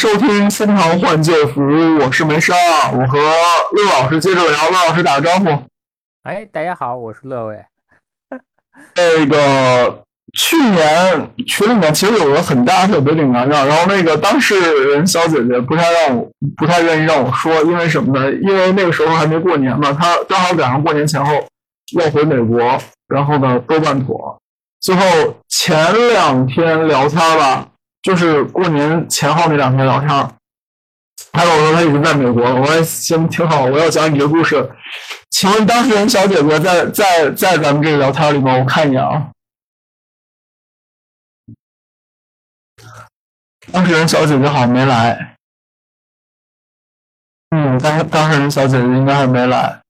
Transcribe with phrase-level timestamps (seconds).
[0.00, 1.60] 迎收听疯狂换旧服，
[2.00, 2.54] 我是梅少，
[2.92, 5.44] 我和乐老师接着聊，乐老师打个招呼。
[6.22, 7.62] 哎，大家好，我是乐伟。
[8.96, 14.58] 那个去年群里面其实有个很大特别顶南让，然后那个当事
[14.88, 18.32] 人小姐姐不太让我，不太愿意让我说，因为什么呢？
[18.32, 21.32] 因为那个时候还没过年嘛，她刚好赶上过年前后
[21.98, 22.58] 要回美国，
[23.06, 24.40] 然后呢都办妥。
[24.80, 25.02] 最后
[25.50, 27.68] 前两天聊天吧，
[28.02, 30.08] 就是过年前后那两天聊天，
[31.32, 32.54] 他跟我说他已经在美国了。
[32.54, 34.70] 我说行，挺好，我要讲你的故事。
[35.30, 38.56] 请问当事人小姐姐在在在咱们这个聊天里吗？
[38.58, 39.30] 我看一眼啊。
[43.70, 45.36] 当事人小姐姐好像没来。
[47.50, 49.80] 嗯，当当事人小姐姐应该是没来。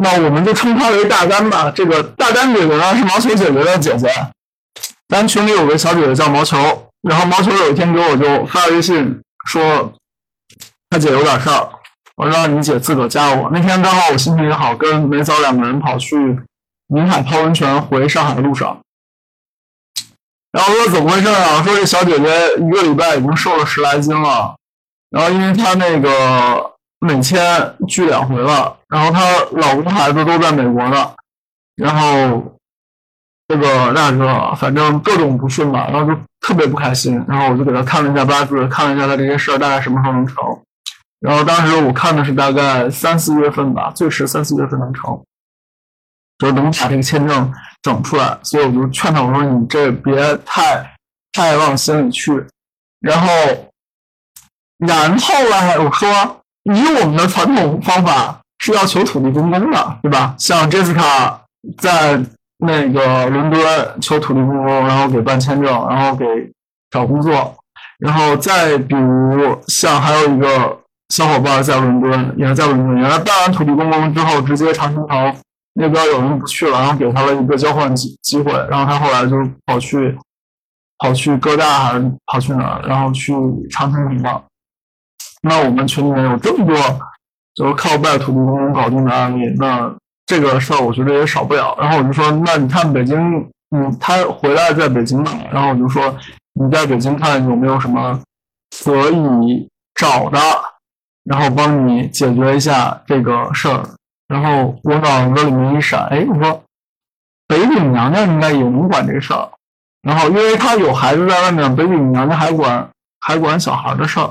[0.00, 1.70] 那我们就称她为大丹吧。
[1.70, 4.08] 这个大丹姐姐呢是毛球姐姐的姐姐。
[5.08, 6.58] 咱群里有个小姐姐叫毛球，
[7.00, 9.90] 然后毛球有一天给我就发微信说，
[10.90, 11.70] 她姐有点事儿，
[12.16, 13.48] 我让你姐自个加我。
[13.50, 16.38] 那天刚好我心情也好，跟梅嫂两个人跑去
[16.88, 18.78] 宁海泡温泉，回上海的路上，
[20.52, 21.62] 然后说怎么回事啊？
[21.62, 22.26] 说这小姐姐
[22.58, 24.56] 一个礼拜已经瘦了十来斤了，
[25.08, 26.70] 然后因为她那个
[27.00, 31.12] 每天聚两回了，然后她老公孩子都在美国呢，
[31.76, 32.57] 然后。
[33.48, 37.24] 这个那个，反正各种不顺嘛，然后就特别不开心。
[37.26, 40.36] 然后我就给他看了一下八字，看了一下他这些事儿大概什么时候能成。
[41.20, 45.18] 然后当时我看的是大概三四月份吧，最迟三四月份能成，
[46.38, 48.38] 就能把这个签证整出来。
[48.42, 50.94] 所以我就劝他我说：“你这别太
[51.32, 52.44] 太往心里去。”
[53.00, 53.28] 然后，
[54.76, 56.08] 然后呢，我说
[56.70, 60.34] ：“以我们的传统方法是要求土地公公的，对吧？
[60.38, 61.40] 像这次他
[61.78, 62.22] 在。”
[62.60, 63.62] 那个伦敦
[64.00, 66.24] 求土地公公，然后给办签证，然后给
[66.90, 67.54] 找工作，
[68.00, 70.76] 然后再比如像还有一个
[71.10, 75.36] 小伙伴在伦敦，也是在伦敦，原来办完土地公公之后，直接长春藤
[75.74, 79.36] 那边有人不去了，然后给他了一个交换机机会，然后他后来就
[79.66, 80.18] 跑去
[80.98, 83.32] 跑去哥大还是跑去哪儿，然后去
[83.70, 84.42] 长春藤了。
[85.42, 86.76] 那我们群里面有这么多
[87.54, 89.94] 就是靠拜土地公公搞定的案例，那。
[90.28, 93.18] 这个事儿我觉得也少不了，然后我就说，那你看北京，
[93.74, 96.14] 嗯，他回来在北京嘛，然后我就说，
[96.52, 98.20] 你在北京看有没有什么
[98.84, 100.38] 可以找的，
[101.24, 103.82] 然后帮你解决一下这个事儿。
[104.28, 106.62] 然后我脑子里面一闪，哎，我说
[107.46, 109.48] 北顶娘娘应该也能管这事儿，
[110.02, 112.86] 然后因为他有孩子在外面，北顶娘娘还管
[113.20, 114.30] 还管小孩的事儿。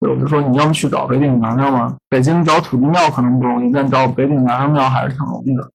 [0.00, 5.70] 我就说你要么去找北顶娘娘嘛，北京找土地庙可能不容易，但找北顶娘娘庙还是挺容易的。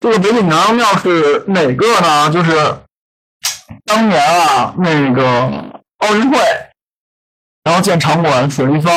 [0.00, 2.30] 这个北顶娘娘庙是哪个呢？
[2.30, 2.52] 就是
[3.84, 5.22] 当年啊，那个
[5.98, 6.38] 奥运会，
[7.62, 8.92] 然后建场馆、水立方、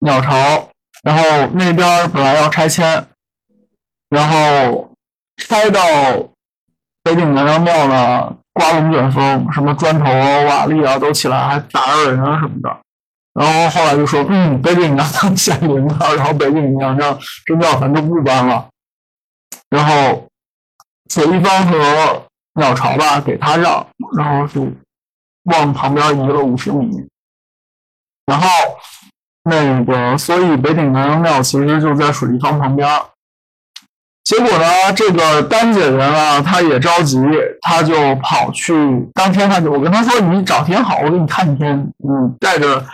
[0.00, 0.68] 鸟巢，
[1.02, 1.22] 然后
[1.54, 3.06] 那边本来要拆迁，
[4.10, 4.90] 然后
[5.38, 5.80] 拆到
[7.02, 12.76] 北顶娘娘庙呢，刮龙卷风，什么砖头、瓦砾啊都起来，还砸着人啊什么的。
[13.32, 18.68] 然后后来就说，嗯，北京娘娘显灵了，然后北京娘娘真庙咱就不搬了，
[19.70, 20.26] 然后
[21.08, 22.22] 水立方和
[22.54, 23.86] 鸟巢吧给他让，
[24.18, 24.66] 然后就
[25.44, 27.06] 往旁边移了五十米，
[28.26, 28.48] 然后
[29.44, 32.88] 那个所以北顶娘娘庙其实就在水立方旁边。
[34.24, 37.16] 结果呢，这个丹姐姐呢，她也着急，
[37.60, 38.74] 她就跑去
[39.14, 42.08] 当天，她就我跟她说，你找天好，我给你看一天，你
[42.40, 42.84] 带着。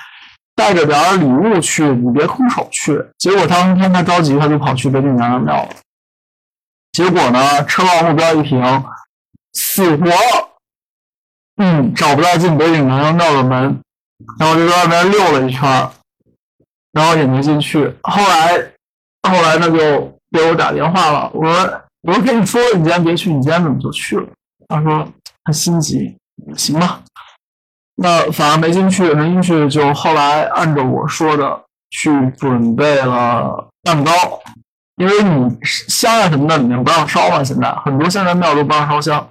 [0.56, 3.00] 带着点礼物去，你别空手去。
[3.18, 5.68] 结果当天他着急，他就跑去北顶娘娘庙了。
[6.92, 8.58] 结果呢，车往路边一停，
[9.52, 10.10] 死活，
[11.58, 13.78] 嗯，找不到进北顶娘娘庙的门，
[14.38, 15.90] 然后就在外面溜了一圈，
[16.92, 17.94] 然后也没进去。
[18.02, 18.56] 后来，
[19.28, 24.26] 后来他就给我打电话了，我说，我跟你说，你今天别去，你今天怎么就去了？
[24.68, 25.06] 他说
[25.44, 26.16] 他心急，
[26.56, 27.02] 行吧。
[27.98, 34.12] 那反而没进去，没进去就后来按照我说的去准备了蛋糕，
[34.96, 39.26] 因为你香啊什么的里面不让烧嘛，现在很多现在庙都不让烧香。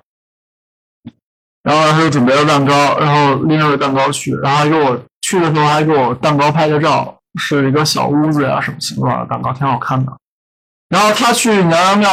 [1.62, 10.12] 然后他就准备了蛋糕，然后拎着蛋糕去，然后还给我去的时候还给我蛋糕拍个照，是一个小屋子呀，什么形状的蛋糕，挺好看的。
[10.90, 12.10] 然后他去娘娘庙，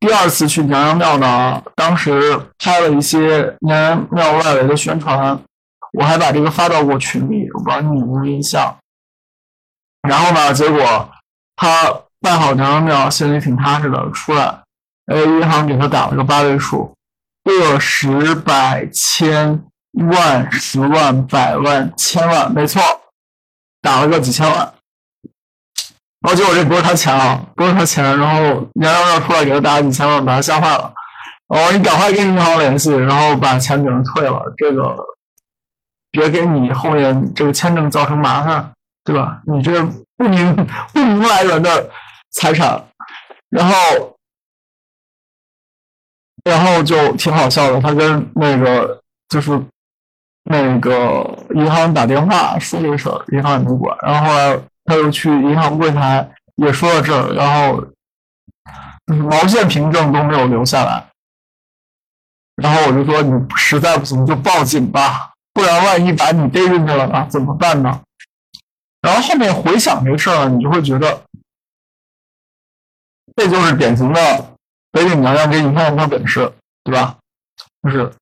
[0.00, 5.36] 第二次去娘娘庙呢，当时拍了一些娘娘庙外围的宣传。
[5.92, 8.76] 我还把这个发到过群里，我帮你有没有印象。
[10.08, 11.10] 然后呢，结果
[11.56, 14.62] 他办好娘娘庙，心里挺踏实的，出来，
[15.06, 16.94] 哎，银行给他打了个八位数，
[17.44, 19.64] 个十百千
[20.10, 22.80] 万、十万、百万、千万，没错，
[23.80, 24.72] 打了个几千万。
[26.20, 30.92] 然后结果这不是他钱啊，不是他钱，然后杨洋要出来给他打几千万，把他吓坏了。
[31.48, 34.96] 哦，你赶快跟银行联系，然后把钱给人退了，这个
[36.10, 38.72] 别给你后面这个签证造成麻烦，
[39.04, 39.40] 对吧？
[39.46, 39.82] 你这
[40.16, 40.54] 不明
[40.92, 41.90] 不明来源的
[42.30, 42.84] 财产，
[43.50, 43.74] 然后。
[46.44, 49.50] 然后就挺好笑的，他跟那个就是
[50.44, 53.94] 那个银行打电话说这个事儿，银行也没管。
[54.00, 56.26] 然后后来他又去银行柜台
[56.56, 57.84] 也说了这，然后
[59.06, 61.04] 毛线凭证都没有留下来。
[62.54, 68.00] 然后我就说你实在不行就报警吧，不然万一把你逮进去了呢，怎么办呢？
[69.00, 71.20] 然后后面回想这事儿，你就会觉得
[73.34, 74.54] 这就是典型的。
[74.92, 76.52] 北领娘娘给你看看本事，
[76.84, 77.18] 对吧？
[77.82, 78.12] 就是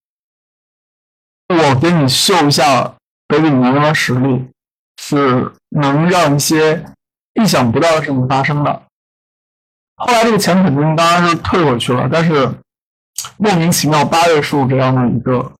[1.48, 2.94] 我给你秀一下
[3.26, 4.48] 北领娘娘的实力，
[4.96, 6.86] 是能让一些
[7.34, 8.82] 意想不到的事情发生的。
[9.96, 12.50] 后来这个钱肯定当然是退回去了，但是
[13.36, 15.52] 莫名其妙八位数这样的一个，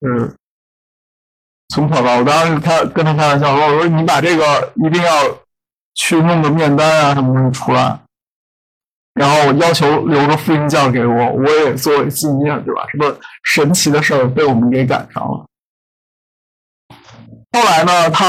[0.00, 0.34] 是
[1.68, 2.16] 存款吧？
[2.16, 5.12] 我当时开跟他开玩笑说：“我说你把这个一定要
[5.94, 7.98] 去弄个面单啊什么东西出来。”
[9.14, 12.84] 然后要求留个复印件给我，我也作为纪念，对吧？
[12.90, 15.46] 什么神奇的事儿被我们给赶上了。
[17.52, 18.26] 后来呢，她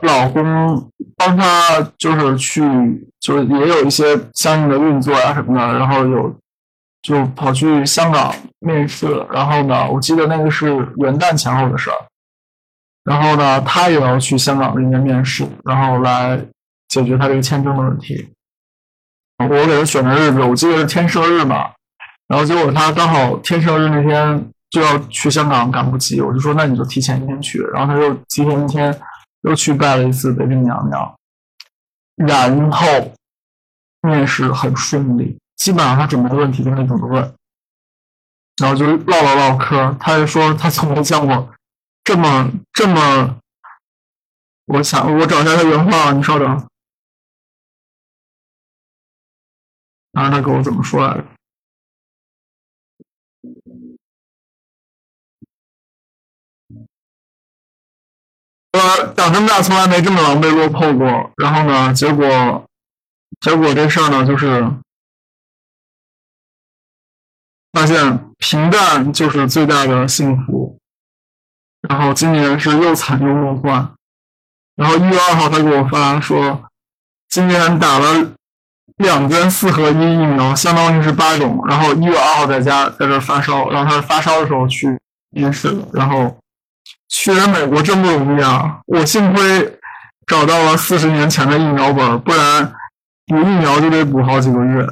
[0.00, 2.62] 老公帮她就是去，
[3.20, 6.34] 就是也有一些相应的运作啊什么的，然后有
[7.02, 9.06] 就跑去香港面试。
[9.30, 11.96] 然后呢，我记得那个是元旦前后的事儿。
[13.04, 16.40] 然后呢，他也要去香港那边面试，然后来
[16.88, 18.28] 解决他这个签证的问题。
[19.38, 21.70] 我给他选的日子，我记得是天赦日嘛，
[22.28, 28.96] 然后结果他刚好天赦日那天就要去香港，赶不及，我就说那你就提前一天去，然后他又提前一天
[29.42, 31.14] 又去拜了一次北京娘娘，
[32.16, 32.86] 然后
[34.02, 37.34] 面试很顺利，基本上他准备的问题都是怎么问，
[38.62, 41.50] 然后就唠了唠嗑，他就说他从没见过
[42.04, 43.40] 这么这么，
[44.66, 46.68] 我想我找一下他原话，你稍等。
[50.12, 51.24] 然后他跟我怎么说来着？
[58.72, 58.78] 我
[59.14, 61.32] 长这么大从来没这么狼狈落魄过。
[61.36, 62.68] 然后呢，结果，
[63.40, 64.62] 结果这事儿呢，就是
[67.72, 70.78] 发现平淡就是最大的幸福。
[71.88, 73.90] 然后今年是又惨又梦幻。
[74.76, 76.62] 然后一月二号他给我发说，
[77.28, 78.32] 今年打了。
[78.96, 81.64] 两针四合一疫苗，相当于是八种。
[81.66, 84.96] 然后一月二号在家在这发烧，然后他发烧的时候去
[85.30, 85.84] 面试了。
[85.92, 86.36] 然后
[87.08, 88.80] 去人美国真不容易啊！
[88.86, 89.78] 我幸亏
[90.26, 92.72] 找到了四十年前的疫苗本，不然
[93.26, 94.86] 补疫苗就得补好几个月。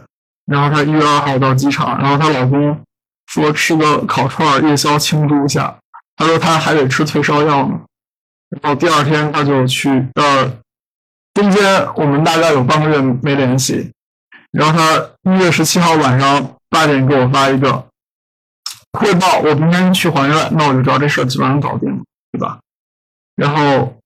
[0.46, 2.81] 然后他一月二号到机场，然后她老公
[3.26, 5.76] 说吃个烤串夜宵庆祝一下。
[6.21, 7.81] 他说他还得吃退烧药呢。
[8.50, 10.53] 然后第二天他就去呃，
[11.33, 13.91] 中间我们大概有半个月没联系。
[14.50, 17.87] 然后他一月十七号晚上八点给我发一个
[18.93, 22.59] 汇报，我明天去还愿，那我就知道这事儿基本上搞定了，对吧？
[23.37, 23.97] 然后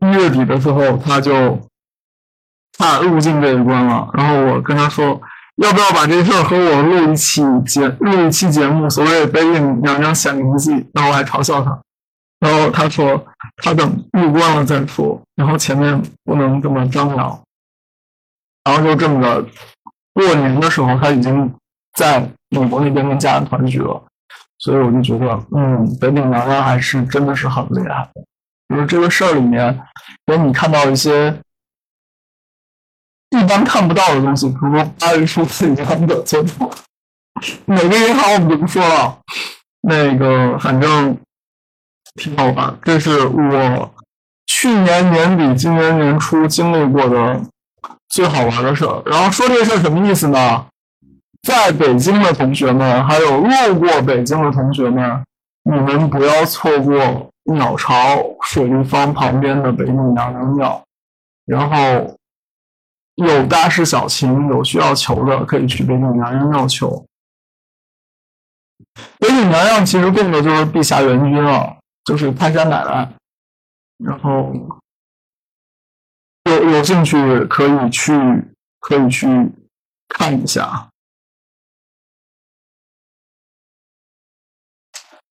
[0.00, 1.58] 一月底的时候，他就
[2.76, 4.10] 他入境这一关了。
[4.12, 5.18] 然后我跟他说，
[5.56, 10.72] 要不要把这事儿和我录一期节录一期节目，所谓“北影娘娘显灵记”。
[10.92, 11.78] 然后我还嘲笑他，
[12.40, 13.24] 然后他说
[13.62, 17.40] 他等入关了再说，然后前面不能这么张扬。
[18.64, 19.46] 然后就这么着。
[20.14, 21.52] 过年的时候，他已经
[21.98, 24.02] 在美国那边跟家人团聚了，
[24.58, 28.08] 所以我就觉得，嗯，北影娘娘还是真的是很厉害。
[28.68, 29.78] 就是这个事儿里面，
[30.24, 31.34] 给你看到一些
[33.38, 36.70] 一般看不到的东西，比如说八位数字银行的存储，
[37.66, 39.18] 哪个银行我们就不说了。
[39.82, 41.16] 那个反正
[42.14, 43.90] 挺好玩，这是我
[44.46, 47.40] 去年年底、今年年初经历过的。
[48.10, 50.64] 最好玩的事儿，然后说这个事儿什么意思呢？
[51.42, 55.20] 在北京的同学们，还有路过北京的同学们，
[55.64, 60.80] 你们不要错过鸟巢水立方旁边的北美娘娘庙。
[61.44, 62.16] 然后
[63.14, 67.06] 有大事小情，有需要求的，可以去北影娘娘庙求。
[69.18, 73.12] 北影娘娘其实供的就是碧霞元君啊，就是泰山奶奶。
[73.98, 74.52] 然后。
[76.46, 77.16] 有有兴趣
[77.46, 78.12] 可以去，
[78.78, 79.26] 可以去
[80.08, 80.90] 看一下。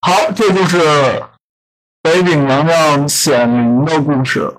[0.02, 1.24] 好，好，这就是
[2.02, 4.58] 北顶娘娘显灵的故事。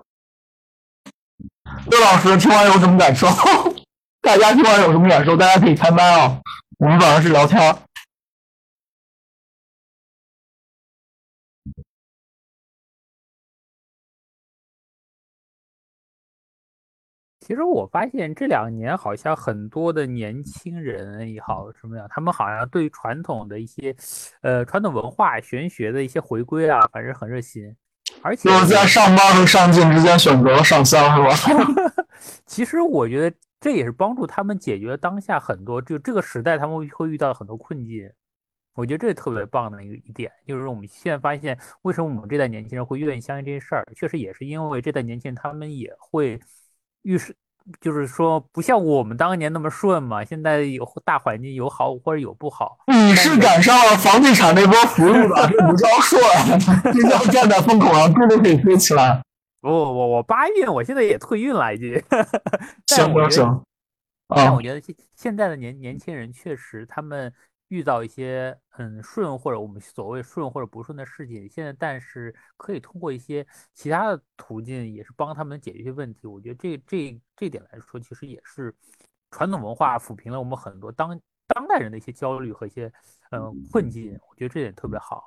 [1.90, 3.26] 刘老师听完有什么感受？
[4.22, 5.36] 大家听完有什么感受？
[5.36, 6.40] 大家可以开麦啊，
[6.78, 7.60] 我们晚上是聊天。
[17.40, 23.94] 其实我发现这两年好像很多的年轻人也好什么样，他们好像对传统的一些，
[24.40, 27.76] 呃，传统文化、玄学的一些回归啊，反正很热心。
[28.22, 31.02] 而且就是在上班和上进之间选择了上香，
[31.36, 31.64] 是吧？
[32.46, 38.10] 其实我觉得这也是帮助他们解决当下很多就这个时代他们会遇到很多困境。
[38.74, 46.40] 我觉得这是特别棒的一个一点，就是我们现在发现为什么我们这代年轻人会愿意相信这些事儿，确实也是因为这代年轻人他们也会。
[47.02, 47.36] 遇事
[47.80, 52.78] 就是说不像我们当年那么顺嘛，现在有大环境有好或者有不好。
[52.86, 55.48] 你是赶上了房地产那波福利了？
[55.50, 56.22] 这不叫顺，
[56.92, 59.22] 这叫站在风口上猪都可以飞起来。
[59.62, 61.94] 不，我我八运，我现在也退运了已经。
[62.88, 63.62] 行行行。
[64.28, 67.32] 但我觉得现现在的年年轻人确实他们。
[67.68, 76.26] 遇到一些很顺或者我们所谓顺或者不顺的事情，现在但是可以通过一些其他的途径，也是帮他们解决一些问题。
[76.26, 78.74] 我觉得这这这点来说，其实也是
[79.30, 82.92] 传统文化抚平了我们很多当当代人的一些焦虑和一些
[83.30, 84.18] 嗯困境。
[84.30, 85.22] 我觉得这点特别好。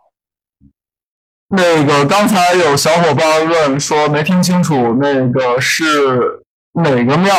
[1.49, 7.33] 那个刚才有小伙伴问说没听清楚，那个是哪个庙？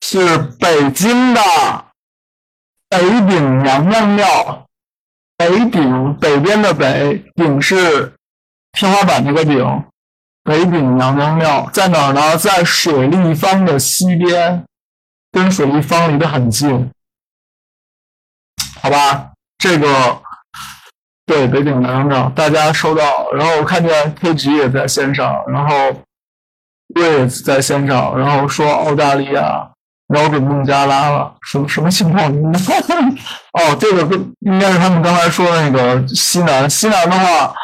[0.00, 0.18] 是
[0.58, 1.40] 北京的。
[2.92, 4.66] 北顶娘娘庙，
[5.38, 8.12] 北顶北边的北顶是
[8.72, 9.84] 天花板那个顶。
[10.44, 12.36] 北顶娘娘庙在哪儿呢？
[12.36, 14.62] 在水立方的西边，
[15.30, 16.90] 跟水立方离得很近。
[18.82, 20.20] 好吧，这个
[21.24, 23.32] 对北顶娘娘庙，大家收到。
[23.32, 25.74] 然后我看见 K G 也在线上，然后
[26.94, 29.71] 瑞也在线上，然后说澳大利亚。
[30.12, 32.22] 瞄准孟加拉了，什么什么情况？
[33.52, 36.68] 哦，这个跟应该是他们刚才说的那个西南。
[36.68, 37.54] 西南的话，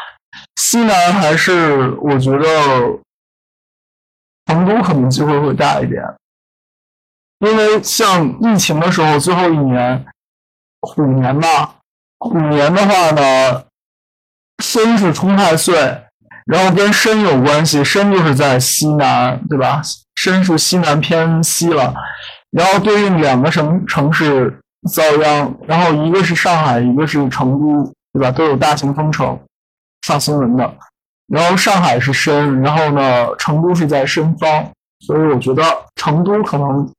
[0.55, 2.99] 西南还是我觉得
[4.47, 6.03] 成都可能机会会大一点，
[7.39, 10.05] 因为像疫情的时候，最后一年
[10.81, 11.75] 虎年吧，
[12.17, 13.63] 虎年的话呢，
[14.63, 15.75] 申是冲太岁，
[16.45, 19.81] 然后跟申有关系，申就是在西南，对吧？
[20.15, 21.93] 申是西南偏西了。
[22.51, 24.59] 然后对应两个城城市
[24.91, 28.31] 遭殃，然后一个是上海，一个是成都，对吧？
[28.31, 29.39] 都有大型封城
[30.01, 30.77] 上新闻的。
[31.27, 35.63] 然后上海是深，然后呢，成都是在深方，所以我觉得
[35.95, 36.91] 成都可能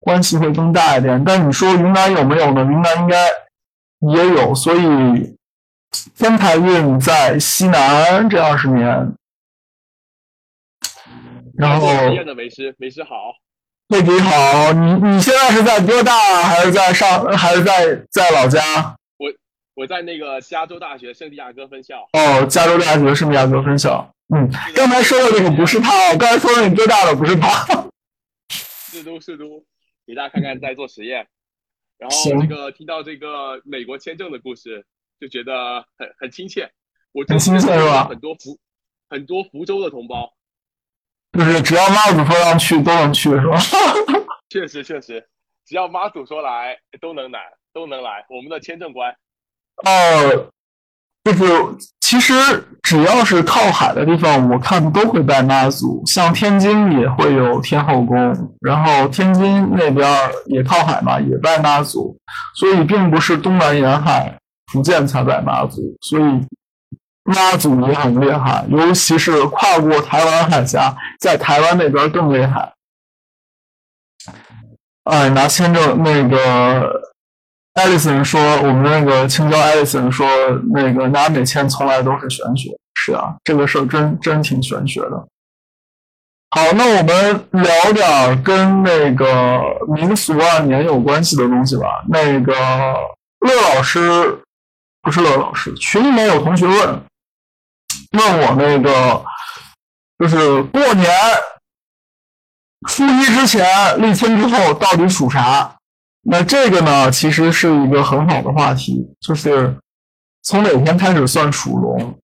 [0.00, 1.22] 关系会更大一点。
[1.24, 2.64] 但你说云南有没有呢？
[2.64, 3.28] 云南应该
[4.12, 5.36] 也有，所以
[6.16, 9.14] 天台运在西南这二十年。
[11.56, 11.86] 然后。
[12.34, 13.32] 没事，没事，好。
[13.88, 16.12] 佩迪好，你你现在是在多大
[16.42, 18.96] 还是在上还是在在老家？
[19.16, 19.32] 我
[19.74, 22.02] 我在那个加州大学圣地亚哥分校。
[22.12, 24.12] 哦，加州大学圣地亚哥分校。
[24.34, 27.48] 嗯，刚才说的那个不是他，刚才说的你最大的不是他。
[28.50, 29.62] 是都是都，
[30.04, 31.28] 给大家看看在做实验。
[31.96, 34.84] 然后这个听到这个美国签证的故事，
[35.20, 36.68] 就觉得很很亲切。
[37.12, 38.08] 我很亲切是吧？
[38.08, 38.58] 很多福
[39.08, 40.32] 很多福州的同胞。
[41.36, 43.58] 就是只要妈祖说让去都能去，是吧？
[44.48, 45.22] 确实确实，
[45.66, 47.40] 只要妈祖说来都能来，
[47.74, 48.24] 都能来。
[48.30, 49.14] 我们的签证官，
[49.84, 50.50] 呃，
[51.24, 51.44] 就是
[52.00, 52.32] 其实
[52.82, 56.02] 只要是靠海的地方，我看都会拜妈祖。
[56.06, 58.16] 像天津也会有天后宫，
[58.60, 60.08] 然后天津那边
[60.46, 62.16] 也靠海嘛，也拜妈祖。
[62.54, 64.38] 所以并不是东南沿海
[64.72, 66.22] 福建才拜妈祖，所以。
[67.26, 72.72] 妈祖也很厉害，尤其是跨过台湾海峡，在台湾那边更厉害。
[75.04, 76.90] 哎，拿签证那个
[77.74, 80.26] 艾丽森说，我们那个青椒艾丽森说，
[80.72, 82.70] 那个拿美签从来都是玄学。
[82.94, 85.10] 是啊，这个事儿真真挺玄学的。
[86.50, 89.60] 好，那我们聊点跟那个
[89.94, 92.04] 民俗啊年有关系的东西吧。
[92.08, 94.42] 那个乐老师
[95.02, 97.00] 不是乐老师，群里面有同学问。
[98.16, 99.24] 问我那个，
[100.18, 101.10] 就是过年
[102.88, 105.72] 初一之前立春之后到底属啥？
[106.28, 109.76] 那这个呢，其实是一个很好的话题，就是
[110.42, 112.18] 从哪天开始算属龙？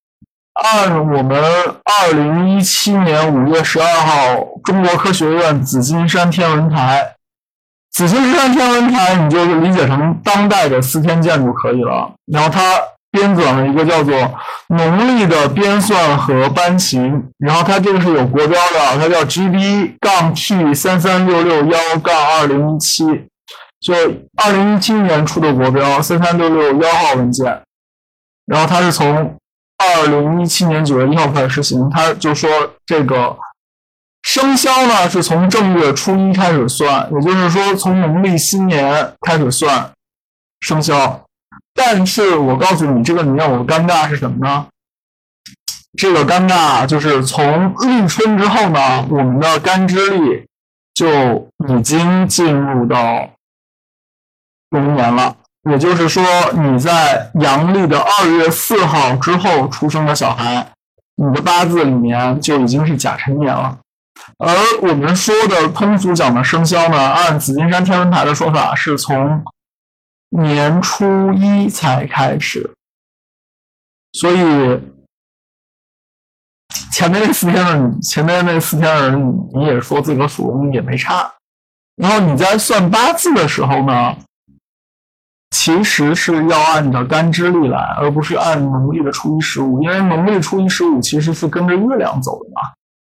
[0.55, 7.15] 按我们二零一七年五月十二号中国科学院紫金山天文台，
[7.91, 12.13] 紫金山天文台你就理解成当代的四天建筑可以了。
[12.27, 12.61] 然后它
[13.13, 14.15] 编纂了一个叫做
[14.69, 23.05] 农历的编算和班型，然后它这个是有国标的，它叫 GB 杠 T 三三六六幺杠二零一七，
[23.81, 23.95] 就
[24.43, 27.63] 二零一七年出的国标三三六六幺号文件，
[28.47, 29.37] 然后它是从
[29.77, 32.49] 二零一七年九月一号开始实行，它就说
[32.87, 33.37] 这个
[34.23, 39.91] 生肖呢是从正月初一开始算，也就是说从农历新年开始算
[40.61, 41.21] 生肖。
[41.75, 44.67] 但是我告诉你，这个你让我尴尬是什么呢？
[45.99, 50.47] 这个尴尬就是从立春之后呢，我们的干支历
[50.95, 53.29] 就已经进入到
[54.71, 55.37] 龙年了。
[55.71, 56.25] 也就是说，
[56.55, 60.67] 你在阳历的二月四号之后出生的小孩，
[61.15, 63.79] 你的八字里面就已经是甲辰年了。
[64.39, 69.45] 而我们说的通俗讲的生肖呢，按紫金山天文台的说法，是从
[70.35, 72.75] 年初一才开始，
[74.15, 74.81] 所以
[76.91, 81.31] 前面那四天的前面那四天人，你也说自个属龙也没差。
[81.97, 84.17] 然后你在算八字的时候呢，
[85.51, 92.63] 其实是要按照干支历来，而不是按农历的初一十五，因为农历初一十五其实是跟着月亮走的嘛。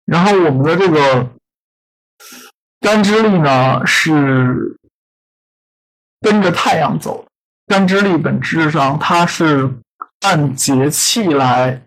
[0.07, 1.29] 然后我们的这个
[2.81, 4.79] 干支历呢是。
[6.21, 7.25] 跟着太阳走，
[7.67, 9.71] 干支历本质上它是
[10.21, 11.81] 按节气来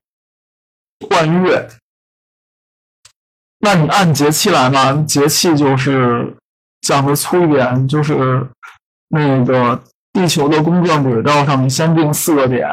[1.09, 1.67] 换月。
[3.59, 4.93] 那你按节气来嘛？
[5.07, 6.35] 节气就是
[6.81, 8.45] 讲的粗一点，就是
[9.09, 12.67] 那个地球的公转轨道上面先定四个点：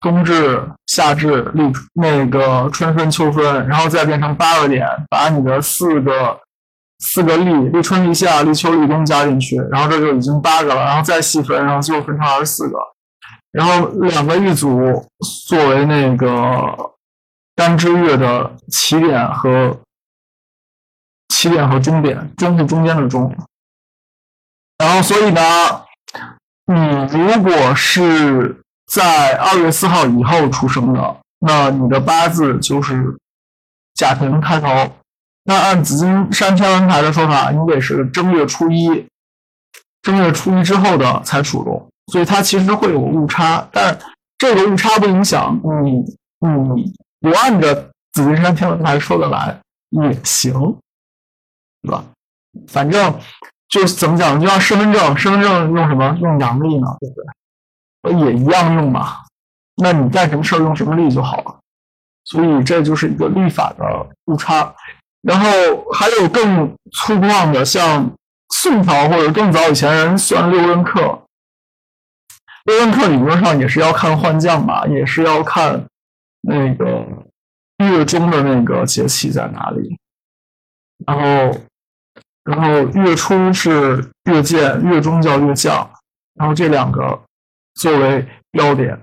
[0.00, 1.62] 冬至、夏至、立
[1.94, 6.40] 那个春分、秋分，然后再变成八个点，把你的四个。
[6.98, 12.78] 四个立，立春、立夏、立秋、立冬加进去，然后这就已经八个了，然后再细分，然后最后分成二十四个。
[13.52, 15.06] 然后两个一组
[15.46, 16.92] 作为那个
[17.54, 19.78] 干支月的起点和
[21.28, 23.34] 起点和终点，终是中间的终。
[24.78, 25.40] 然后所以呢，
[26.66, 33.16] 你如果是在二月四号以后出生的，那你的八字就是
[33.94, 34.92] 甲辰开头。
[35.46, 39.06] 那按紫金山天文台的说法，你得是正月初一，
[40.02, 43.96] 正月初一之后的才属龙，所以它其实会有误差，但
[44.36, 46.04] 这个误差不影响你，
[46.40, 47.74] 你不按着
[48.12, 49.56] 紫金山天文台说的来
[49.90, 50.52] 也行，
[51.82, 52.04] 对吧？
[52.66, 53.14] 反正
[53.68, 56.16] 就是怎么讲，就像身份证，身份证用什么？
[56.20, 57.14] 用阳历呢，对不
[58.10, 58.26] 对？
[58.26, 59.18] 也一样用嘛。
[59.76, 61.56] 那你干什么事儿用什么历就好了。
[62.24, 63.84] 所以这就是一个历法的
[64.24, 64.74] 误差。
[65.26, 65.48] 然后
[65.92, 68.08] 还有更粗犷的，像
[68.54, 71.24] 宋朝或者更早以前人算六壬课，
[72.66, 75.84] 六壬课理论上也是要看换将嘛，也是要看
[76.42, 77.04] 那个
[77.78, 79.98] 月中的那个节气在哪里。
[81.04, 81.60] 然后，
[82.44, 85.90] 然后月初是月见，月中叫月将，
[86.34, 87.20] 然后这两个
[87.74, 88.96] 作为标点。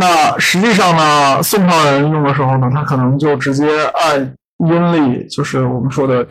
[0.00, 6.24] 那实际上呢，宋朝人用的时候呢，他可能就直接按阴历，就是我们说的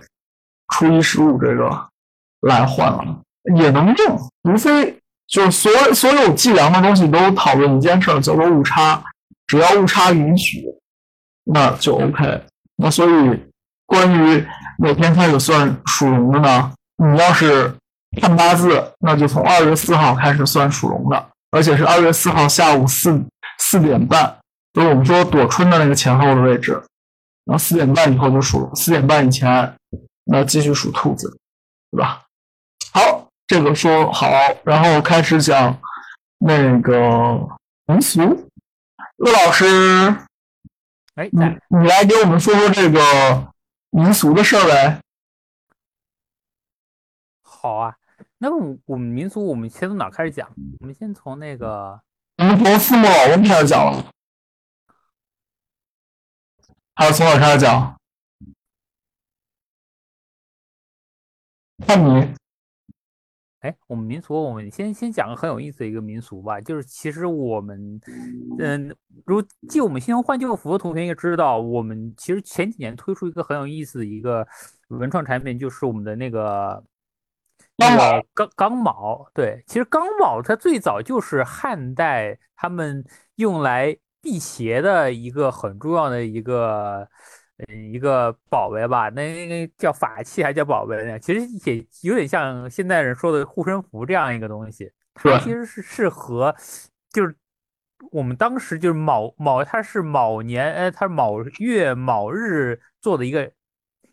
[0.73, 1.69] 初一十五这个
[2.39, 3.19] 来换了，
[3.57, 4.17] 也能用。
[4.43, 9.03] 无非就是所所有计量的东西都讨论一件事儿，叫做误差。
[9.47, 10.63] 只要误差允许，
[11.43, 12.41] 那就 OK。
[12.77, 13.37] 那所以
[13.85, 14.45] 关于
[14.77, 16.71] 哪天开始算属龙的呢？
[17.03, 17.73] 你要是
[18.21, 23.21] 看八字，那就从二月四号开始算属龙的，而且是二月四号下午四。
[23.59, 24.37] 四点半，
[24.73, 26.73] 就是我们说躲春的那个前后的位置，
[27.45, 29.75] 然后四点半以后就属四点半以前，
[30.25, 31.29] 那继续属兔子，
[31.91, 32.25] 对吧？
[32.93, 34.29] 好，这个说好，
[34.63, 35.77] 然后开始讲
[36.37, 37.39] 那个
[37.85, 38.21] 民俗。
[39.17, 39.65] 陆老师，
[41.15, 43.53] 哎，你你来给我们说说这个
[43.89, 45.01] 民俗的事儿呗？
[47.41, 47.95] 好啊，
[48.37, 50.47] 那么我们民俗，我们先从哪开始讲？
[50.79, 51.99] 我们先从那个。
[52.37, 54.11] 我们从父母老人开始讲了，
[56.93, 57.99] 还有从哪开始讲？
[61.85, 62.35] 看你。
[63.61, 67.99] 哎，我们民俗，我们先先讲个很有意思的一个民俗吧，就是其实我们，
[68.59, 68.95] 嗯，
[69.25, 74.47] 如继我们新换旧服的同学应该知道，我们其实前几年推出一个很有意思的一个
[74.89, 76.83] 文创产品，就是我们的那个。
[77.77, 87.07] 那个钢钢卯，对，其实钢卯它最早就是汉代他们用来辟邪的一个很重要的一个，
[87.67, 89.09] 嗯，一个宝贝吧。
[89.09, 91.19] 那那叫法器还叫宝贝呢？
[91.19, 94.91] 其实也有点像现代人说的护身符这样一个东西。
[95.13, 96.55] 它其实是适合
[97.11, 97.35] 就是
[98.11, 103.51] 我们当时就是卯卯，它是卯年，呃，它是卯月卯日做的一个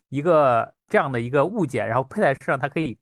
[0.09, 2.99] 一个这样的一个物件，然后佩戴身上，它可以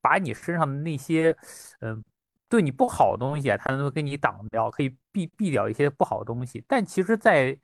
[0.00, 1.36] 把你身上的那些
[1.80, 2.02] 嗯
[2.48, 6.64] 对你不好的东西啊，它能够给你挡掉，可以避避掉一些不好的东西。
[6.66, 7.56] 但其实，在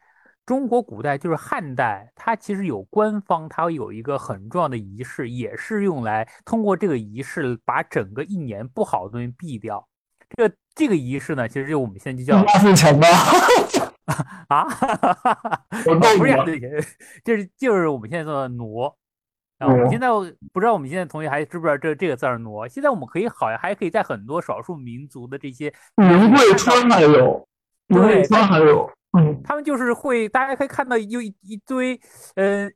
[0.44, 9.84] 中国古代，就是汉代，它其实有官方，它有一个很重要的仪式，也是用来通过这个仪式把整个一年不好的东西避掉。
[10.36, 13.08] 这个这个仪式呢，其实就我们现在就叫压岁钱吧。
[14.46, 14.64] 啊，
[15.84, 16.32] 我不是
[17.24, 18.96] 就是就是我们现在说的挪。
[19.58, 20.08] 啊，我们现在
[20.52, 22.68] 不知道我们现在同学还知不知道这这个字儿挪？
[22.68, 27.48] 现在我们可以好像还可以在很多少数民族的这些云贵川还有，
[27.88, 28.90] 云贵川还有。
[29.16, 31.34] 嗯，他们就是会，大家可以看到有一
[31.66, 31.98] 堆，
[32.34, 32.70] 呃，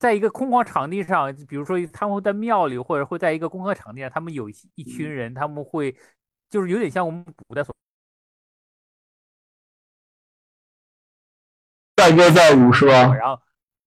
[0.00, 5.94] 在一个空旷场地上，比如说他们会在庙里，或者会在一个公开场地上，他们有一群人，他们会
[6.48, 7.72] 就是有点像我们古代所
[11.96, 13.14] 载歌载舞是吧？
[13.14, 13.40] 然后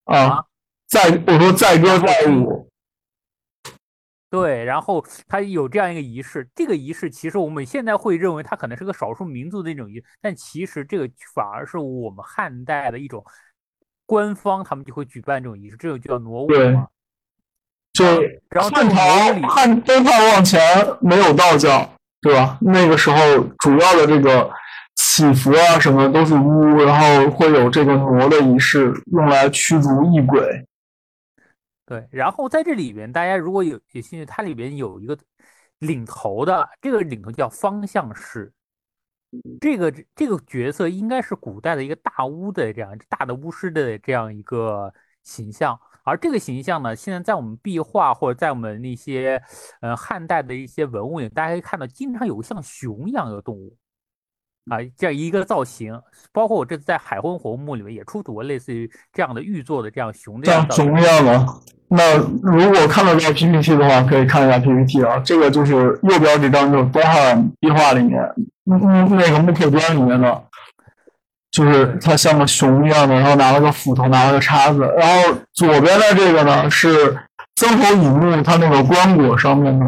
[0.05, 0.45] 啊，
[0.93, 2.69] 载我说载歌载舞。
[4.29, 13.23] 对，然后他有这样一个仪式，这个仪式其实我们现在会认为它可能是个少数民族的一种仪式，但其实这个反而是我们汉代的一种
[14.06, 16.88] 官方，他们就会举办这种仪式，这种就叫挪舞嘛。
[17.93, 18.06] 就
[18.49, 20.60] 然后汉朝汉东汉往前
[21.01, 21.88] 没有道教，
[22.21, 22.58] 对吧？
[22.62, 23.17] 那个时候
[23.60, 24.51] 主要的这个
[24.95, 30.65] 祈福啊什么都是巫，然后会有这个挪的仪式，用来驱逐异鬼。
[31.85, 35.17] 对，然后在这里边，大家如果有有兴趣，它里边有一个
[35.79, 38.53] 领头的，这个领头叫方相氏，
[39.59, 44.93] 这个这个角色应该是古代的一个大巫的这样大的巫师的这样一个
[45.23, 49.41] 形象，而这个形象呢，现在在我们壁画或者在我们那些
[49.81, 53.77] 呃汉代的一些文物里，大家可以看到，经常有像熊一样的动物。
[54.69, 55.99] 啊，这样一个造型，
[56.32, 61.45] 包括我这次在海昏侯墓里面也出土过类似于这样的玉做的这样熊的样熊一样的。
[61.89, 65.19] 那如果看得到 PPT 的话，可以看一下 PPT 啊。
[65.19, 68.19] 这个就是右边这张，就是东汉壁画里面，
[68.71, 70.43] 嗯嗯，那个木刻砖里面的，
[71.52, 74.80] 就是它像个熊一样的，然后拿了个斧头，拿了个叉子。
[74.97, 77.15] 然后左边的这个呢，是
[77.58, 79.86] 曾侯乙墓它那个棺椁上面的。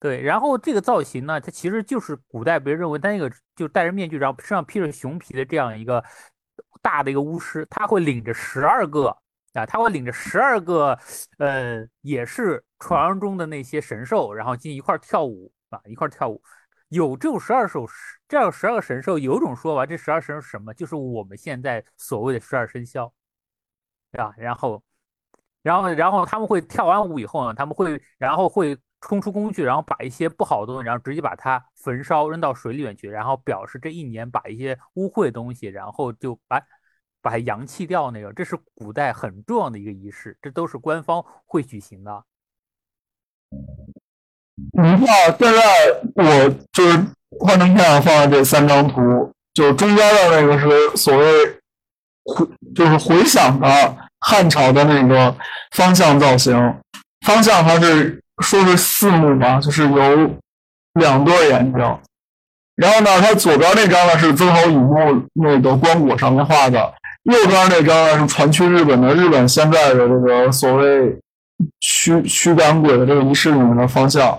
[0.00, 6.04] 对，然后这个造型呢，它其实就是古代别人认为他那个就戴着面具，然后身上披着熊皮的这样一个
[6.80, 9.08] 大的一个巫师，他会领着十二个
[9.54, 10.96] 啊，他会领着十二个，
[11.38, 16.40] 呃，也是传说中的那些神兽，然后进一块跳舞啊，一块跳舞。
[16.90, 17.84] 有这种十二首，
[18.28, 20.72] 这样十二个神兽，有种说法，这十二神兽是什么？
[20.74, 23.12] 就是我们现在所谓的十二生肖，
[24.12, 24.32] 对吧？
[24.38, 24.80] 然后，
[25.62, 28.78] 然后，然后他们会跳完舞以后呢，他们会，然后会。
[29.00, 36.60] 冲出工具，然后把一些不好的东西，然后直接把它焚烧扔到水里面去，然后表示这一年把一些污秽的东西，然后就把
[37.22, 42.24] 把它扬弃掉那个，这是古代很重要的一个仪式，这都是官方会举行的。
[44.72, 45.62] 你看，现在
[46.16, 46.98] 我就是
[47.38, 51.46] 幻灯片上放的这三张图，就中间的那个是所谓
[52.24, 55.36] 回，就是回想的汉朝的那个
[55.70, 56.56] 方向造型，
[57.24, 58.20] 方向它是。
[58.40, 60.30] 说是四目吧，就是有
[60.94, 61.98] 两对眼睛。
[62.76, 66.78] 然后呢，它左边那张呢是曾侯乙墓那个棺椁上面画的，
[67.24, 71.18] 右边那张呢是传去日本的日本现在的这个所谓
[71.80, 74.38] 驱驱赶鬼的这个仪式里面的方向。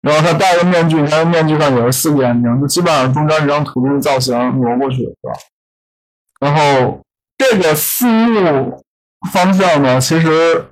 [0.00, 5.32] 然后他戴个面具，他的面具上也是四个眼睛，就基本上中间这张图的造型挪过去，是吧？
[6.40, 7.00] 然后
[7.36, 8.84] 这个四目
[9.32, 10.66] 方向呢，其实。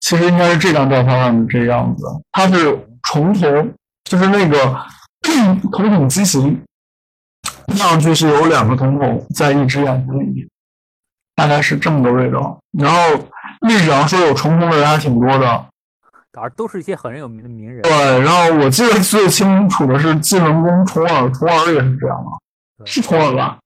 [0.00, 3.72] 其实应该是这张照片上的这样子，它是重瞳，
[4.04, 4.76] 就是那个
[5.70, 6.60] 瞳孔畸形，
[7.68, 10.48] 看上去是有两个瞳孔在一只眼睛里面，
[11.36, 12.58] 大概是这么个味道。
[12.72, 12.98] 然后
[13.60, 15.66] 历史上说有重瞳的人还挺多的，
[16.32, 17.82] 而都是一些很有名的名人。
[17.82, 22.24] 对，然后我记得最清楚的是晋文公重耳，重耳也是这样
[22.78, 23.58] 的，是重耳吧？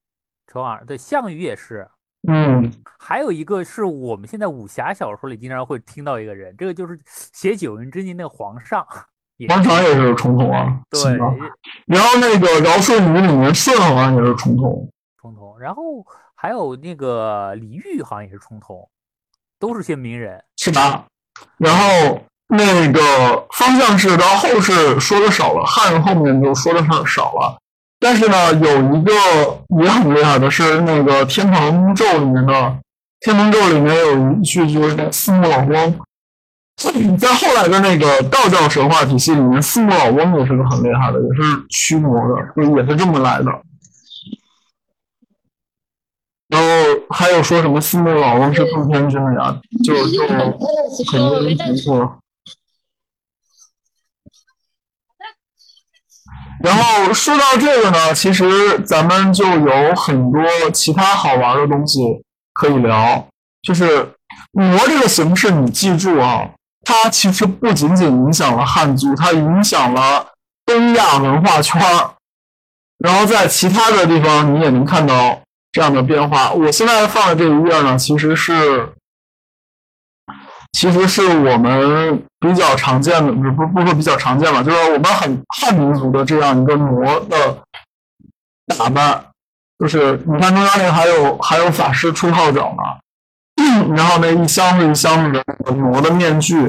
[0.47, 1.89] 重耳，对，项羽也是。
[2.27, 8.87] 嗯，还有一个是我们现在武侠小说里经常会听到一个人，这个就是写《九阴真经》那个皇上，
[9.49, 10.81] 皇上也是重瞳啊。
[10.89, 11.17] 对，
[11.87, 14.89] 然后那个尧舜禹里面舜好像也是重瞳，
[15.21, 15.59] 重瞳。
[15.59, 15.83] 然后
[16.35, 18.77] 还有那个李煜好像也是重瞳，
[19.59, 21.05] 都是些名人，是吧？
[21.59, 27.59] 然后那个方向是到后世说的少了，汉后面就说的少了。
[28.05, 29.13] 但是呢，有一个
[29.81, 32.53] 也很厉害的是那个《天堂咒》里面的，
[33.21, 35.99] 《天堂咒》里面有一句就是“四目老翁”，
[37.17, 43.51] 在后来的那个道教神话体系里面，四目老翁也是个很厉害的，也是驱魔的，就也是这么来的。
[46.49, 46.67] 然后
[47.09, 49.59] 还有说什么四目老翁是奉天君的呀？
[49.83, 50.21] 就就
[51.11, 51.75] 很多人提
[56.65, 62.01] 然后说到这个呢，其实咱们就有很多其他好玩的东西
[62.55, 63.27] 可以聊。
[63.63, 64.09] 就是
[64.53, 66.49] 魔这个形式，你记住啊，
[66.85, 70.27] 它其实不仅仅影响了汉族，它影响了
[70.65, 72.11] 东亚文化圈儿。
[72.99, 75.39] 然后在其他的地方，你也能看到
[75.71, 76.51] 这样的变化。
[76.53, 78.89] 我现在放的这一页呢，其实是。
[80.75, 87.59] 其实是我们比较常见的，不不不说比较常见吧，就是我们很汉民族的这样一个魔的
[88.77, 89.25] 打扮，
[89.79, 92.99] 就是你看中央那还有还有法师出号角嘛，
[93.95, 96.69] 然后那一箱子一箱子的魔的面具，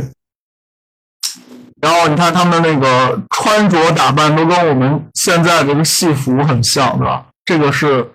[1.81, 7.25] 然后你看他们那个穿着打扮都跟我们现在这个戏服很像，对吧？
[7.43, 8.07] 这个是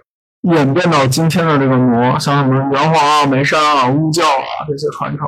[0.42, 5.26] 演变到今天的这个魔，像什么元皇啊、梅山啊、巫教啊这些传承。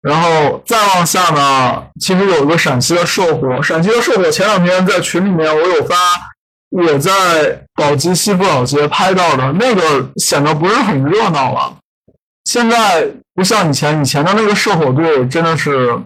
[0.00, 3.60] 然后再往下呢，其实有一个陕西的社火。
[3.62, 5.96] 陕西的社火前两天在群里面我有发，
[6.70, 11.76] 我在宝鸡西部老街拍到的那个显得不是很热闹了。
[12.44, 15.98] 现在不像以前，以前的那个社火队真的是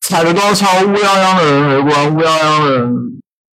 [0.00, 2.94] 踩着高跷，乌泱泱的人围观，乌泱泱的人，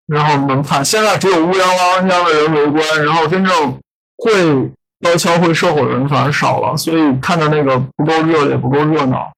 [0.08, 0.84] 然后能看。
[0.84, 1.62] 现在只有乌泱
[2.08, 3.78] 泱的人围观，然后真正
[4.18, 4.72] 会。
[5.00, 9.32] 高跷会射火的人反而少了，所以看着那个不够热烈，不够热闹。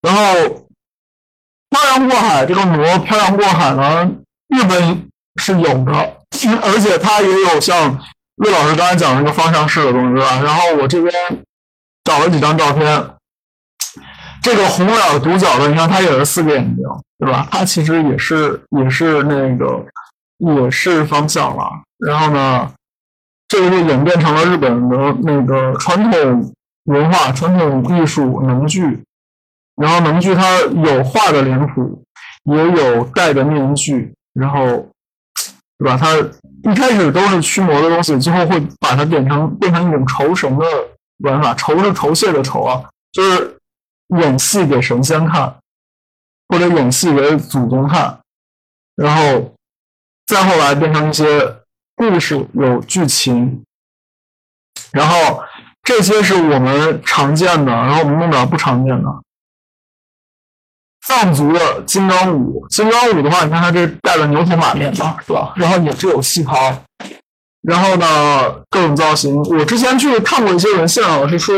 [0.00, 0.22] 然后
[1.70, 4.10] 漂洋过海，这个魔漂洋过海呢，
[4.48, 5.92] 日本是有的，
[6.62, 7.98] 而且它也有像
[8.36, 10.40] 魏老师刚才讲的那个方向式的东西，对吧？
[10.42, 11.12] 然后我这边
[12.04, 13.10] 找了几张照片，
[14.42, 16.84] 这个红脸独角的，你看它也是四个眼睛，
[17.18, 17.46] 对吧？
[17.50, 19.84] 它其实也是也是那个
[20.38, 21.70] 也是方向了。
[21.98, 22.72] 然后呢？
[23.48, 29.02] 这个就演变成了日本的那个传统文化、传统艺术能剧，
[29.76, 32.04] 然后能剧它有画的脸谱，
[32.44, 34.86] 也有戴的面具，然后，
[35.78, 35.96] 对吧？
[35.96, 36.14] 它
[36.70, 40.66] 一开始都是驱魔的东西，最后会把它变成变成一种酬神的
[41.24, 41.54] 玩法。
[41.54, 43.56] 酬是酬谢的酬啊，就是
[44.18, 45.56] 演戏给神仙看，
[46.50, 48.18] 或者演戏给祖宗看，
[48.94, 49.54] 然后
[50.26, 51.56] 再后来变成一些。
[51.98, 53.64] 故事有剧情，
[54.92, 55.42] 然后
[55.82, 59.08] 这些是我们常见的，然后我们弄点不常见的。
[61.04, 65.52] 藏族的金刚舞，金刚舞的话，你看它这戴了牛头马面嘛，是吧？
[65.56, 66.84] 然后也是有戏袍，
[67.62, 69.34] 然后呢各种造型。
[69.42, 71.54] 我之前去看过一些文献啊，是说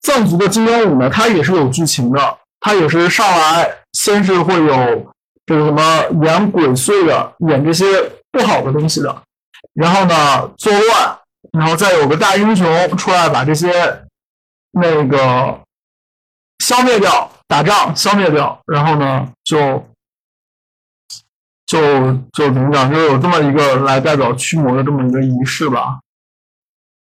[0.00, 5.12] 藏族的金刚舞呢，它也是有剧情的，它也是上来先是会有
[5.46, 7.84] 这个什么演鬼祟的，演这些
[8.32, 9.22] 不好的东西的。
[9.80, 11.18] 然后呢，作乱，
[11.52, 12.66] 然后再有个大英雄
[12.98, 13.72] 出来把这些
[14.72, 15.58] 那个
[16.58, 19.82] 消灭掉，打仗消灭掉，然后呢，就
[21.64, 25.98] 就就怎么讲，就有这么一个来代表驱魔的这么一个仪式吧。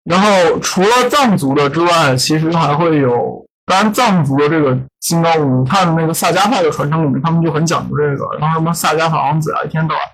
[0.04, 10.04] 然后除了藏族的之外，其实还会有，当然藏族的这个金刚舞，看那个萨迦派的传承里面，他们就很讲究这个，然后什么萨迦法王子啊，一天到晚。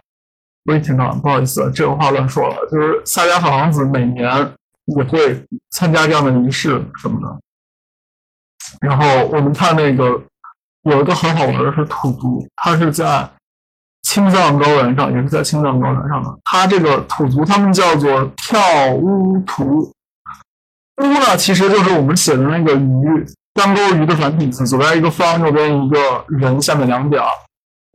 [0.67, 2.57] 我也听到，不好意思，这个话乱说了。
[2.71, 4.27] 就是萨迦法王子每年
[4.87, 7.41] 也会参加这样的仪式什么的。
[8.81, 10.21] 然后我们看那个
[10.83, 13.29] 有一个很好玩的是土族，他是在
[14.03, 16.39] 青藏高原上，也是在青藏高原上的。
[16.45, 18.61] 他这个土族他们叫做跳
[18.95, 19.93] 乌图，
[21.03, 27.23] 乌呢其实就是我们写的那个鱼，三钩鱼的繁体字，左边一个方，右边一个人，下面两点。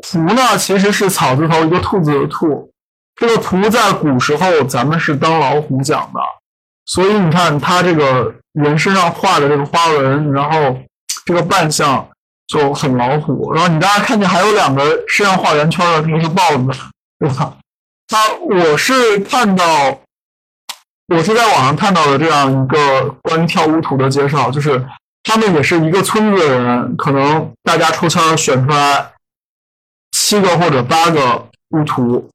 [0.02, 2.70] 图呢，其实是草字头一个兔子的兔。
[3.16, 6.20] 这个图在古时候咱们是当老虎讲的，
[6.86, 10.76] 所以你看他这个人身上画的这个花纹，然后
[11.26, 12.08] 这个扮相
[12.48, 13.54] 就很老虎。
[13.54, 16.80] 然后你大家看见还有两个身上画圆圈的，那个是豹子，
[17.20, 17.54] 对吧？
[18.08, 18.18] 他
[18.50, 19.66] 我是看到，
[21.10, 24.84] 我是在网上看到的这样一个关于跳舞图的介绍，就是
[25.24, 29.12] 他们也是一个村子的人，可能大家抽签选出来。
[30.32, 32.30] 七个或者八个乌图，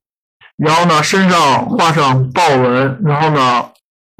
[0.57, 3.71] 然后呢，身上画上豹纹，然后呢，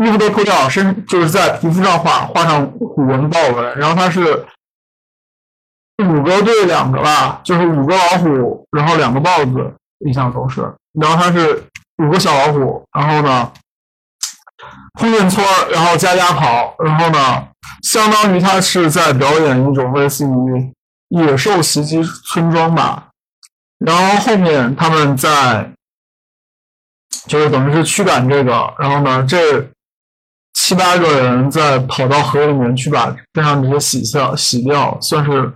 [0.04, 4.48] 衣服都脱掉，身就是在皮肤上画画上虎纹豹纹，然后它是
[6.04, 9.72] 五个对两个吧，就是五个老虎，然后两个豹子，
[10.08, 11.64] 印象中是，然后它是
[12.04, 13.52] 五个小老虎，然后呢，
[15.00, 17.48] 碰碰村，然后家家跑，然后呢，
[17.84, 20.74] 相当于他是在表演一种类似于
[21.10, 23.04] 野兽袭击村庄吧。
[23.80, 25.72] 然后后面他们在
[27.28, 29.70] 就是等于是驱赶这个，然后呢，这
[30.54, 35.54] 七八个人再跑到河里面去把边上这些洗掉洗掉，算是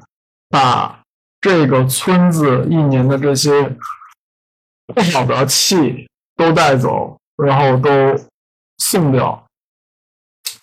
[0.49, 0.99] 把
[1.41, 3.75] 这个村子一年的这些
[4.93, 7.89] 不好的气都带走，然后都
[8.77, 9.43] 送掉。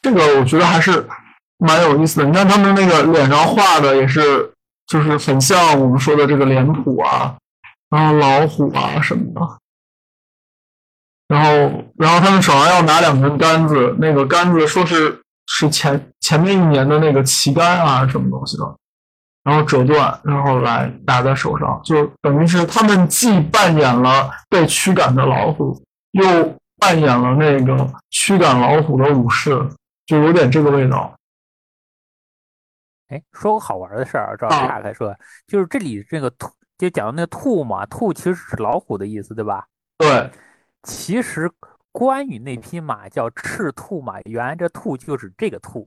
[0.01, 1.05] 这个我觉得还是
[1.59, 2.27] 蛮有意思的。
[2.27, 4.53] 你看他们那个脸上画的也是，
[4.87, 7.37] 就是很像我们说的这个脸谱啊，
[7.90, 9.59] 然后老虎啊什么的。
[11.29, 11.51] 然后，
[11.96, 18.77] 然后他们手上要拿两根杆子，那个杆子说是是前前面一年的那个旗杆啊，什么东西的，
[19.44, 25.79] 然后折断，然后来拿在手上，就等于是他们既扮演了被驱赶的老虎，
[26.12, 26.24] 又
[26.79, 29.51] 扮演了那个驱赶老虎的武士，
[30.07, 31.14] 就有点这个味道。
[33.09, 35.14] 哎，说个好玩的事儿，这岔开说，
[35.46, 39.67] 就是这里这个兔，就讲那个兔嘛，兔其实是老虎的意思，对吧？
[39.99, 40.31] 对。
[40.85, 41.51] 其实
[41.91, 45.87] 关羽那匹马叫赤兔马，原来这兔就是这个兔，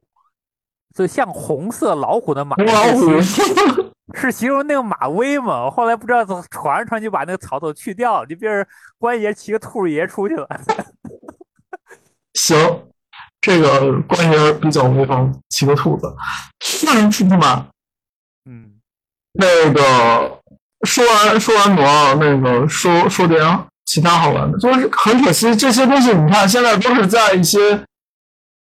[0.94, 2.58] 就像红色老虎的马，
[4.14, 5.72] 是形容那个马威猛。
[5.72, 8.68] 后来不知道怎么传传就把那个草头去掉，就变成
[9.00, 10.46] 关爷骑个兔爷出去了。
[12.34, 12.58] 行，
[13.40, 16.14] 这个关爷比较威风，骑个兔子，
[16.86, 17.66] 那人骑兔马。
[18.46, 18.82] 嗯，
[19.32, 20.41] 那个
[20.84, 23.40] 说完说完罗，那个说说点。
[23.84, 27.78] 其他好玩的，就是很可惜，这些东西你看现在都是在一些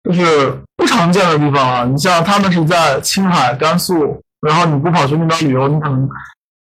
[0.03, 1.85] 就是不常见的地方啊。
[1.85, 6.09] 你像他们是在青海、甘肃，然后你不跑去那边旅游，你可能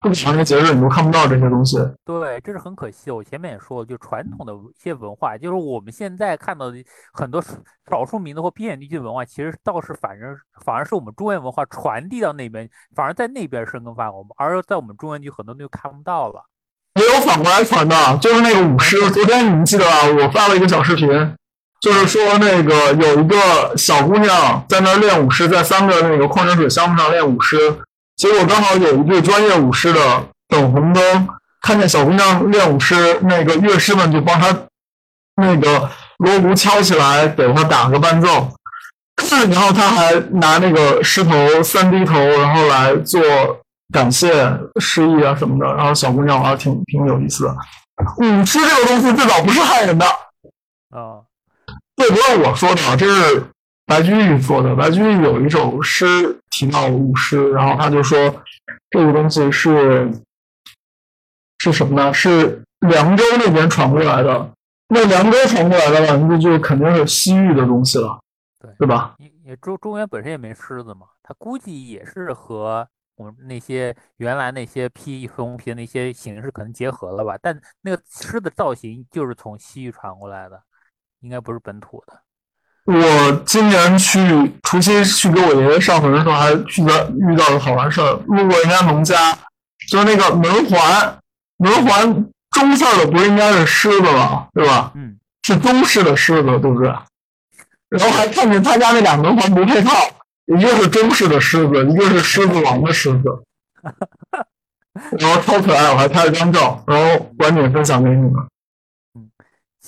[0.03, 1.79] 不强的节日你都看不到这些东西。
[2.05, 3.11] 对，这是很可惜。
[3.11, 6.77] 我前面也说了，就传统的一些文化，就是我们现在看到的
[7.13, 7.41] 很多
[7.89, 16.43] 少数民族或边远地区的文化，其实倒是反正反而是我们中原文化传递到那边，反而在那边生根发芽，而在我们中原区很多东西看不到了。
[17.01, 18.99] 也有反过来传的，就是那个舞狮。
[19.13, 19.91] 昨天你们记得吧？
[20.21, 21.09] 我发了一个小视频，
[21.81, 27.57] 就是说那个有一个小姑娘在那练舞狮，在三个那个矿泉水箱子上练舞狮。
[28.17, 31.29] 结果刚好有一对专业舞狮的等红灯，
[31.61, 34.57] 看见小姑娘练舞狮，那个乐师们就帮她
[35.37, 38.49] 那个锣鼓敲起来，给她打个伴奏。
[39.51, 43.21] 然后他还拿那个狮头三低头，然后来做。
[43.93, 44.33] 感谢
[44.81, 47.55] 诗意啊什么的，然后小姑娘玩挺挺有意思的。
[48.17, 50.07] 舞狮这个东西最早不是害人的
[50.89, 51.21] 啊，
[51.95, 53.45] 这不是我说的，这是
[53.87, 54.75] 白居易做的。
[54.75, 58.19] 白居易有一首诗提到舞狮，然后他就说
[58.91, 60.11] 这个东西是
[61.59, 62.13] 是什么呢？
[62.13, 64.51] 是凉州那边传过来的。
[64.89, 68.21] 那凉州传过来的吧，那就肯定是西域的东西了，
[68.61, 69.15] 对对吧？
[69.45, 72.89] 也中中原本身也没狮子嘛，他估计也是和。
[73.17, 80.61] 我们那些原来那些披风皮的那些形式可能结合了吧，但那个狮的造型就是从西域传过来的，
[81.21, 82.23] 应该不是本土的。
[82.85, 84.19] 我今年去
[84.63, 89.37] 除夕去给我爷爷上坟的时候，还遇到遇到个好玩事儿，路过人家农家，
[89.89, 91.19] 就是那个门环，
[91.59, 94.49] 门环中字的不是应该是狮子吗？
[94.53, 94.91] 对吧？
[94.95, 96.93] 嗯，是中式的狮子，对不对？
[97.89, 99.93] 然后还看见他家那俩门环不配套。
[100.47, 103.45] 一个是中式的狮子，一个是狮子王的狮子，
[105.19, 108.33] 然后超可爱，我还拍了张照，然后晚点分享给你们。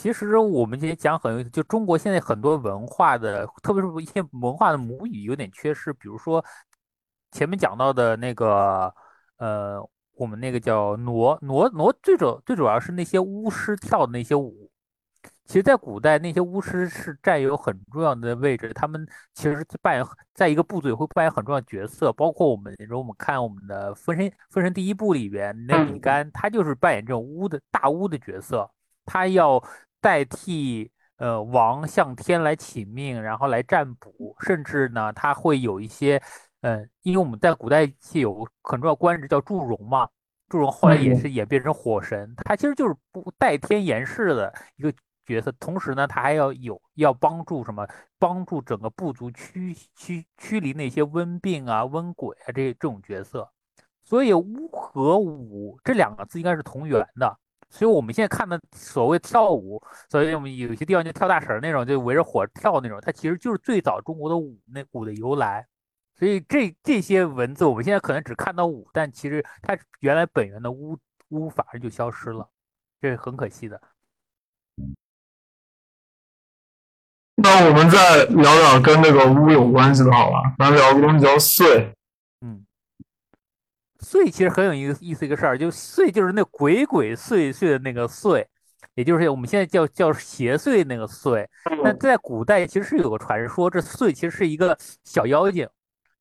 [0.05, 6.45] 嗯，其实我们今天讲很，就中国现在很多文化的，特别是一些文化的母语有点缺失，比如说
[7.33, 8.95] 前面讲到的那个，
[9.39, 9.81] 呃，
[10.15, 14.71] 我们那个叫傩傩傩，最主最主要是那些巫师跳的那些舞。
[15.47, 22.11] 其实，在古代，那些巫师是占有很重要的位置，他们其实扮演在一个部队会扮演很重要的角色。
[22.15, 28.71] 包括我们，如果我们看我们的《封神》《封神》第一部里边，那比干他就是扮演这种巫的大巫的角色，
[29.05, 29.63] 他要
[30.05, 36.23] 代替呃王向天来请命，然后来占卜，甚至呢，他会有一些，
[36.61, 40.07] 嗯，因为我们在古代是有很重要官职叫祝融嘛，
[40.51, 44.93] 祝融后来也是演变成火神，他其实就是不代天言事的一个。
[45.27, 47.89] 角色，同时呢，他还要有要帮助什么？
[48.19, 53.51] 帮助整个部族驱驱驱离那些瘟病啊、瘟鬼啊这这种角色。
[54.03, 57.39] 所以巫和武这两个字应该是同源的。
[57.75, 65.67] 所以我们现在看的所谓跳舞，所以我们有些地方就跳大绳那种，就围着火跳那种，它其实就是最早中国的舞那舞的由来。
[66.17, 70.97] 所以这这些文字我们现在可能只看到舞，但其实它原来本源的巫
[71.31, 72.49] 巫反而就消失了，
[73.01, 73.83] 这是很可惜的。
[77.35, 80.55] 那我们再聊聊跟那个屋有关系的，好吧？
[80.59, 81.89] 咱聊个东西叫岁。
[81.89, 81.95] 嗯，
[84.05, 88.47] 岁其实很有意思，意思一个事儿，就岁就是那鬼鬼祟祟的那个岁，
[88.95, 91.49] 也就是我们现在叫叫邪祟那个岁。
[91.83, 95.69] 那在古代其实是有个传说，这岁其实是一个小妖精。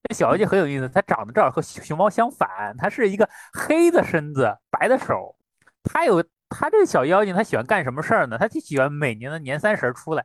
[0.09, 5.35] 这小妖精很有意思，它长得正好和熊猫相反，它是一个黑的身子，白的手。
[5.83, 8.37] 它有它这个小妖精，它喜欢干什么事儿呢？
[8.37, 10.23] 它就喜欢每年的年三十出来。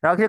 [0.00, 0.26] 然后就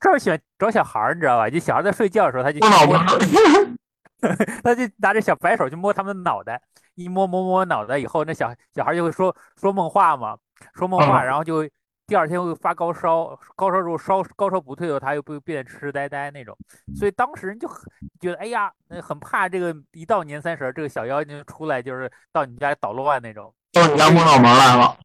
[0.00, 1.48] 这儿喜欢找小孩儿，你知道吧？
[1.48, 2.98] 就小孩在睡觉的时候，他就摸，
[4.62, 6.60] 他就拿着小白手去摸他们的脑袋，
[6.94, 10.36] 一摸摸摸脑袋以后，那小小孩就会说说梦话嘛，
[10.74, 11.68] 说梦话，然后就
[12.06, 16.56] 第二天会发高烧，高烧如果烧高烧不退的话他又会变得痴痴呆呆那种，
[16.94, 17.84] 所以当时人就很
[18.20, 18.72] 觉得哎呀，
[19.02, 24.96] 很怕这个一到年三十这个小妖精出来就是到你家捣乱那种，到你家摸脑门来了。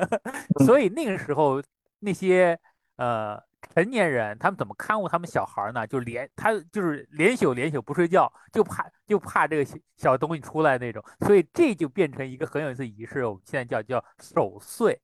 [0.66, 1.62] 所以那个时候
[2.00, 2.58] 那些
[2.96, 3.47] 呃。
[3.74, 5.86] 成年人他们怎么看护他们小孩呢？
[5.86, 13.24] 就连他就是连宿连宿不睡觉，就怕就怕这个小东西出来那种，所以这就变成一个很有意思仪式。
[13.24, 15.00] 我们现在叫叫守岁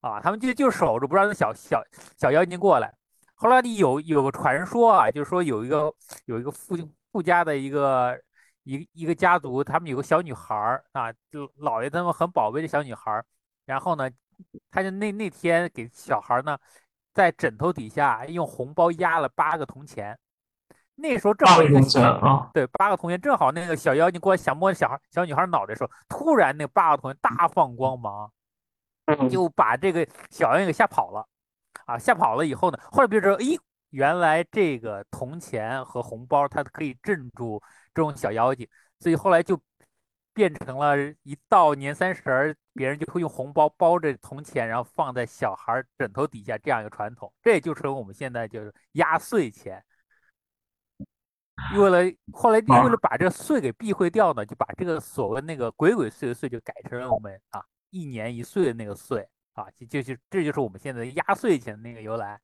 [0.00, 1.82] 啊，他们就就守着不让那小小
[2.16, 2.94] 小妖精过来。
[3.34, 5.92] 后来有有个传说啊，就是说有一个
[6.26, 6.76] 有一个富
[7.10, 8.16] 富家的一个
[8.62, 13.24] 一一个家族，他们有个小女孩儿啊，就姥爷他们很宝贝的小女孩儿，
[13.66, 14.08] 然后呢，
[14.70, 16.56] 他就那那天给小孩呢。
[17.14, 20.18] 在枕头底下用红包压了八个铜钱，
[20.96, 28.30] 那时候正好一个小对八个铜钱正好那个小妖精过来想摸小孩小女孩脑袋的时候，突然那八个铜钱大放光芒，
[29.30, 31.26] 就把这个小妖精给吓跑了
[31.86, 31.96] 啊！
[31.96, 33.58] 吓跑了以后呢，后来别人说，咦，
[33.90, 37.62] 原来这个铜钱和红包它可以镇住
[37.94, 39.58] 这种小妖精，所以后来就。
[40.34, 47.32] 变成了一到年三十儿，别人就会用红包包着铜钱，然后放在小孩枕头底下这样一个传统。
[47.40, 49.82] 这也就成我们现在就是压岁钱。
[51.76, 62.40] 为了后来为了把这个岁给避讳掉呢，就把这个所谓那个鬼鬼祟祟就改成了我们啊一年一岁的那个岁啊，就就是这就是我们现在压岁钱的那个由来。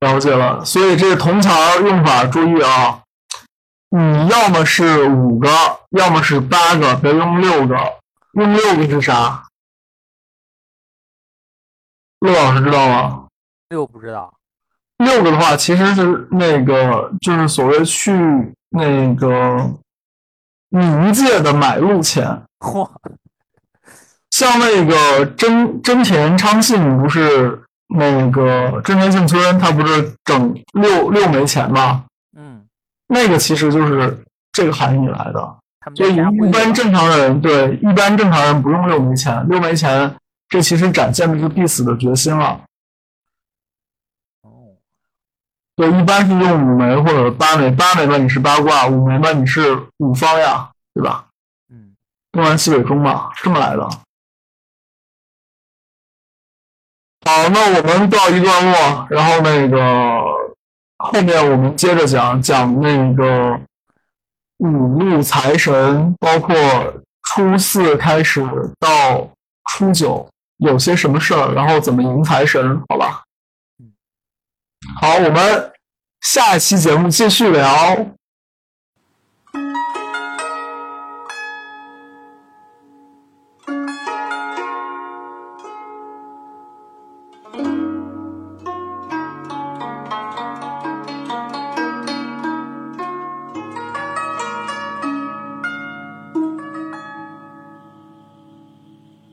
[0.00, 1.52] 了解了，所以这个铜钱
[1.84, 3.04] 用法注意啊。
[3.90, 5.48] 你要么是五个，
[5.90, 7.76] 要么是八个，别用六个。
[8.32, 9.44] 用六个是啥？
[12.20, 13.28] 陆老师知道吗？
[13.70, 14.34] 六不知道。
[14.98, 18.12] 六个的话，其实是那个，就是所谓去
[18.70, 19.72] 那个
[20.70, 22.42] 冥界的买路钱。
[22.60, 22.88] 嚯！
[24.30, 32.04] 像那个真真田昌信不是那个真田幸村，他不是整六六枚钱吗？
[33.10, 35.58] 那个其实就是这个含义来的，
[35.96, 40.14] 所以一般正常人对一般正常人不用六枚钱，六枚钱
[40.48, 42.60] 这其实展现的是必死的决心了。
[44.42, 44.76] 哦，
[45.74, 51.28] 对，一般是用五枚或者八枚，八枚吧你是八卦，五枚吧你是五方呀，对吧？
[51.70, 51.96] 嗯，
[52.30, 53.88] 东南西北中嘛，这么来的。
[57.24, 60.47] 好，那我们到一段落，然后那个。
[61.10, 63.58] 后面我们接着讲讲那个
[64.58, 66.54] 五路财神，包括
[67.22, 68.42] 初四开始
[68.78, 69.30] 到
[69.70, 70.28] 初九
[70.58, 73.24] 有些什么事儿，然后怎么迎财神，好吧？
[75.00, 75.72] 好，我们
[76.20, 78.06] 下一期节目继续聊。